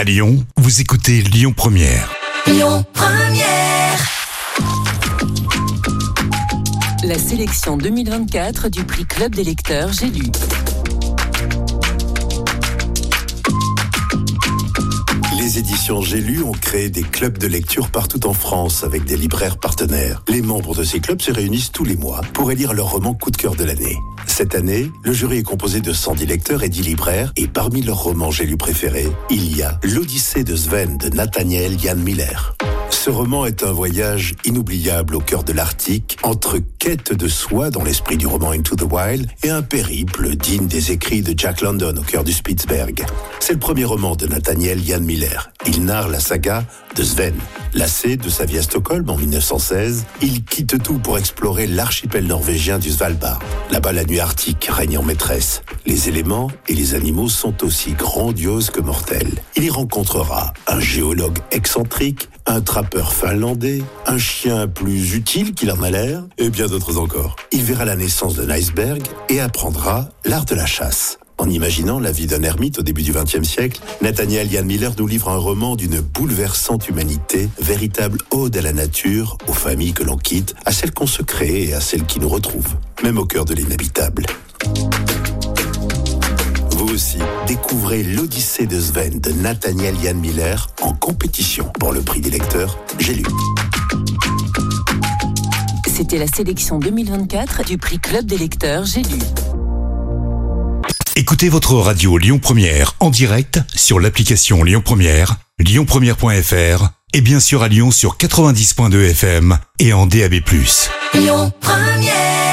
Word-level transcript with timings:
À 0.00 0.04
Lyon, 0.04 0.42
vous 0.56 0.80
écoutez 0.80 1.20
Lyon 1.20 1.52
Première. 1.54 2.10
Lyon 2.46 2.82
Première. 2.94 3.98
La 7.04 7.18
sélection 7.18 7.76
2024 7.76 8.70
du 8.70 8.82
prix 8.84 9.04
Club 9.04 9.34
des 9.34 9.44
lecteurs 9.44 9.92
J'ai 9.92 10.06
lu. 10.06 10.22
Les 15.38 15.58
éditions 15.58 16.00
J'ai 16.00 16.22
lu 16.22 16.42
ont 16.44 16.52
créé 16.52 16.88
des 16.88 17.02
clubs 17.02 17.36
de 17.36 17.46
lecture 17.46 17.90
partout 17.90 18.26
en 18.26 18.32
France 18.32 18.84
avec 18.84 19.04
des 19.04 19.18
libraires 19.18 19.58
partenaires. 19.58 20.22
Les 20.28 20.40
membres 20.40 20.74
de 20.74 20.82
ces 20.82 21.00
clubs 21.00 21.20
se 21.20 21.30
réunissent 21.30 21.72
tous 21.72 21.84
les 21.84 21.96
mois 21.96 22.22
pour 22.32 22.50
élire 22.50 22.72
leur 22.72 22.92
roman 22.92 23.12
coup 23.12 23.30
de 23.30 23.36
cœur 23.36 23.54
de 23.54 23.64
l'année. 23.64 23.98
Cette 24.30 24.54
année, 24.54 24.92
le 25.02 25.12
jury 25.12 25.38
est 25.38 25.42
composé 25.42 25.80
de 25.80 25.92
110 25.92 26.24
lecteurs 26.24 26.62
et 26.62 26.68
10 26.68 26.82
libraires 26.82 27.32
et 27.36 27.48
parmi 27.48 27.82
leurs 27.82 27.98
romans 27.98 28.30
J'ai 28.30 28.46
lu 28.46 28.56
préférés, 28.56 29.08
il 29.28 29.56
y 29.56 29.62
a 29.62 29.78
L'Odyssée 29.82 30.44
de 30.44 30.54
Sven 30.54 30.96
de 30.96 31.08
Nathaniel 31.08 31.78
Jan 31.78 31.96
Miller. 31.96 32.54
Ce 32.90 33.08
roman 33.08 33.46
est 33.46 33.62
un 33.62 33.72
voyage 33.72 34.34
inoubliable 34.44 35.14
au 35.14 35.20
cœur 35.20 35.42
de 35.42 35.52
l'Arctique, 35.52 36.18
entre 36.22 36.58
quête 36.78 37.14
de 37.14 37.28
soi 37.28 37.70
dans 37.70 37.82
l'esprit 37.82 38.16
du 38.16 38.26
roman 38.26 38.50
Into 38.50 38.76
the 38.76 38.82
Wild 38.82 39.28
et 39.42 39.50
un 39.50 39.62
périple 39.62 40.36
digne 40.36 40.66
des 40.66 40.92
écrits 40.92 41.22
de 41.22 41.32
Jack 41.38 41.62
London 41.62 41.94
au 41.96 42.02
cœur 42.02 42.24
du 42.24 42.32
Spitzberg. 42.32 43.06
C'est 43.38 43.54
le 43.54 43.58
premier 43.58 43.84
roman 43.84 44.16
de 44.16 44.26
Nathaniel 44.26 44.84
Jan 44.84 45.00
Miller. 45.00 45.50
Il 45.66 45.84
narre 45.84 46.08
la 46.08 46.20
saga 46.20 46.64
de 46.96 47.02
Sven. 47.02 47.34
Lassé 47.72 48.16
de 48.16 48.28
sa 48.28 48.44
vie 48.44 48.58
à 48.58 48.62
Stockholm 48.62 49.08
en 49.08 49.16
1916, 49.16 50.04
il 50.22 50.42
quitte 50.42 50.82
tout 50.82 50.98
pour 50.98 51.16
explorer 51.16 51.66
l'archipel 51.66 52.26
norvégien 52.26 52.78
du 52.78 52.90
Svalbard. 52.90 53.38
Là-bas, 53.70 53.92
la 53.92 54.04
nuit 54.04 54.20
arctique 54.20 54.68
règne 54.70 54.98
en 54.98 55.02
maîtresse. 55.02 55.62
Les 55.86 56.08
éléments 56.08 56.50
et 56.68 56.74
les 56.74 56.94
animaux 56.94 57.28
sont 57.28 57.64
aussi 57.64 57.92
grandioses 57.92 58.70
que 58.70 58.80
mortels. 58.80 59.42
Il 59.56 59.64
y 59.64 59.70
rencontrera 59.70 60.52
un 60.66 60.80
géologue 60.80 61.38
excentrique, 61.52 62.28
un 62.50 62.60
trappeur 62.60 63.12
finlandais, 63.12 63.80
un 64.06 64.18
chien 64.18 64.66
plus 64.66 65.14
utile 65.14 65.54
qu'il 65.54 65.70
en 65.70 65.82
a 65.82 65.90
l'air, 65.90 66.24
et 66.36 66.50
bien 66.50 66.66
d'autres 66.66 66.98
encore. 66.98 67.36
Il 67.52 67.62
verra 67.62 67.84
la 67.84 67.94
naissance 67.94 68.34
d'un 68.34 68.50
iceberg 68.50 69.02
et 69.28 69.40
apprendra 69.40 70.08
l'art 70.24 70.46
de 70.46 70.56
la 70.56 70.66
chasse. 70.66 71.18
En 71.38 71.48
imaginant 71.48 72.00
la 72.00 72.10
vie 72.10 72.26
d'un 72.26 72.42
ermite 72.42 72.80
au 72.80 72.82
début 72.82 73.02
du 73.02 73.12
XXe 73.12 73.48
siècle, 73.48 73.80
Nathaniel 74.02 74.50
Yann 74.50 74.66
Miller 74.66 74.92
nous 74.98 75.06
livre 75.06 75.28
un 75.28 75.36
roman 75.36 75.76
d'une 75.76 76.00
bouleversante 76.00 76.88
humanité, 76.88 77.48
véritable 77.60 78.18
ode 78.32 78.56
à 78.56 78.62
la 78.62 78.72
nature, 78.72 79.38
aux 79.46 79.52
familles 79.52 79.92
que 79.92 80.02
l'on 80.02 80.16
quitte, 80.16 80.54
à 80.66 80.72
celles 80.72 80.92
qu'on 80.92 81.06
se 81.06 81.22
crée 81.22 81.68
et 81.68 81.74
à 81.74 81.80
celles 81.80 82.04
qui 82.04 82.18
nous 82.18 82.28
retrouvent, 82.28 82.74
même 83.04 83.16
au 83.16 83.26
cœur 83.26 83.44
de 83.44 83.54
l'inhabitable. 83.54 84.26
Découvrez 87.50 88.04
l'Odyssée 88.04 88.68
de 88.68 88.80
Sven 88.80 89.18
de 89.18 89.32
Nathaniel 89.32 89.96
Yann 90.00 90.16
Miller 90.16 90.68
en 90.82 90.92
compétition 90.92 91.64
pour 91.80 91.90
le 91.90 92.00
prix 92.00 92.20
des 92.20 92.30
lecteurs 92.30 92.78
J'ai 93.00 93.14
lu. 93.14 93.24
C'était 95.92 96.18
la 96.18 96.28
sélection 96.28 96.78
2024 96.78 97.64
du 97.64 97.76
prix 97.76 97.98
Club 97.98 98.24
des 98.26 98.38
lecteurs 98.38 98.84
J'ai 98.84 99.02
lu. 99.02 99.18
Écoutez 101.16 101.48
votre 101.48 101.74
radio 101.74 102.18
Lyon 102.18 102.38
Première 102.38 102.94
en 103.00 103.10
direct 103.10 103.58
sur 103.74 103.98
l'application 103.98 104.62
Lyon 104.62 104.80
Première, 104.84 105.34
lyonpremière.fr 105.58 106.90
et 107.14 107.20
bien 107.20 107.40
sûr 107.40 107.64
à 107.64 107.68
Lyon 107.68 107.90
sur 107.90 108.16
90.2 108.16 109.10
FM 109.10 109.58
et 109.80 109.92
en 109.92 110.06
DAB+. 110.06 110.34
Lyon 111.14 111.52
Première. 111.60 112.49